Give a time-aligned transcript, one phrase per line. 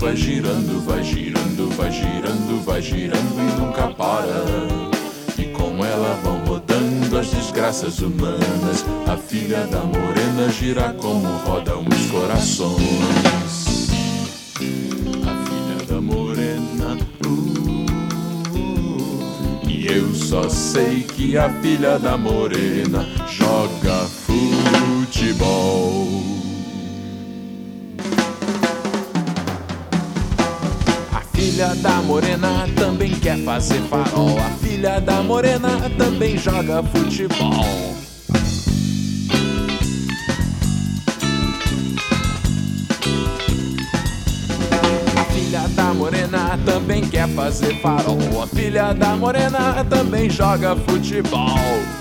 [0.00, 4.44] vai girando, vai girando, vai girando, vai girando e nunca para.
[5.38, 8.84] E com ela vão rodando as desgraças humanas.
[9.06, 13.90] A filha da morena gira como rodam os corações.
[15.26, 16.96] A filha da morena.
[17.24, 17.86] Uh,
[19.68, 25.70] e eu só sei que a filha da morena joga futebol.
[31.60, 34.38] Filha da morena também quer fazer farol.
[34.38, 35.68] A filha da morena
[35.98, 37.94] também joga futebol.
[45.18, 48.42] A filha da morena também quer fazer farol.
[48.42, 51.99] A filha da morena também joga futebol.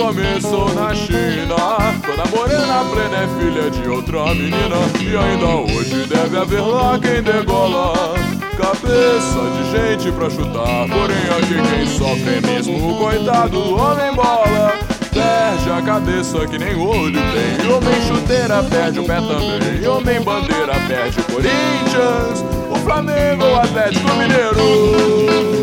[0.00, 1.56] Começou na China.
[2.04, 4.76] Toda morena plena é filha de outra menina.
[4.98, 8.14] E ainda hoje deve haver lá quem degola.
[8.56, 14.14] Cabeça de gente pra chutar Porém aqui quem sofre é mesmo o coitado do homem
[14.14, 14.72] bola.
[15.12, 17.66] Perde a cabeça que nem olho tem.
[17.66, 19.82] E homem chuteira perde o pé também.
[19.82, 22.44] E homem bandeira perde o Corinthians.
[22.70, 25.59] O Flamengo, o Atlético Mineiro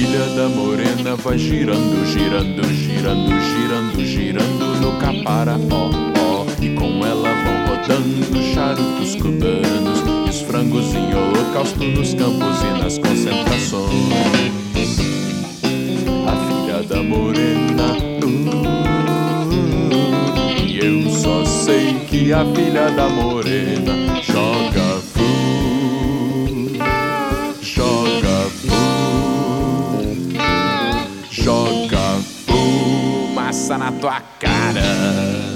[0.00, 5.90] filha da morena vai girando, girando, girando, girando, girando no caparaó.
[6.58, 12.70] E com ela vão rodando charutos cubanos e os frangos em holocausto nos campos e
[12.82, 13.92] nas concentrações.
[16.26, 17.92] A filha da morena.
[18.24, 18.70] Uh,
[20.66, 24.20] e eu só sei que a filha da morena
[33.50, 35.49] fumaça na tua cara.